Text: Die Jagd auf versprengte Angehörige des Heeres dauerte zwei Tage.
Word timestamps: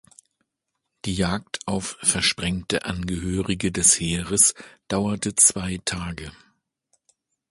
Die 1.05 1.13
Jagd 1.13 1.59
auf 1.67 1.95
versprengte 2.01 2.85
Angehörige 2.85 3.71
des 3.71 3.99
Heeres 3.99 4.55
dauerte 4.87 5.35
zwei 5.35 5.79
Tage. 5.85 6.31